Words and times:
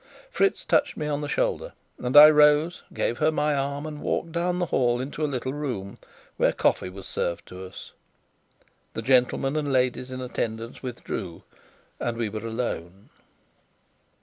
Fritz 0.31 0.65
touched 0.65 0.97
me 0.97 1.05
on 1.05 1.21
the 1.21 1.27
shoulder, 1.27 1.73
and 1.99 2.17
I 2.17 2.27
rose, 2.27 2.81
gave 2.91 3.19
her 3.19 3.31
my 3.31 3.53
arm, 3.53 3.85
and 3.85 4.01
walked 4.01 4.31
down 4.31 4.57
the 4.57 4.65
hall 4.65 4.99
into 4.99 5.23
a 5.23 5.29
little 5.29 5.53
room, 5.53 5.99
where 6.37 6.51
coffee 6.53 6.89
was 6.89 7.05
served 7.05 7.45
to 7.49 7.63
us. 7.63 7.91
The 8.95 9.03
gentlemen 9.03 9.55
and 9.55 9.71
ladies 9.71 10.09
in 10.09 10.19
attendance 10.19 10.81
withdrew, 10.81 11.43
and 11.99 12.17
we 12.17 12.29
were 12.29 12.47
alone. 12.47 13.09